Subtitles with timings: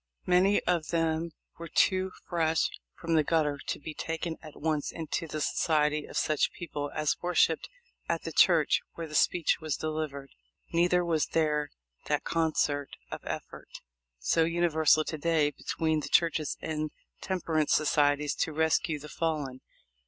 [0.25, 1.29] Many of them
[1.59, 6.17] were too fresh from the gutter to be taken at once into the society of
[6.17, 7.69] such people as worshipped
[8.09, 10.31] at the church where the speech was delivered.
[10.73, 11.69] Neither was there
[12.07, 13.69] that concert of effort
[14.17, 16.89] so universal to day between the churches and
[17.21, 19.61] temperance societies to rescue the fallen.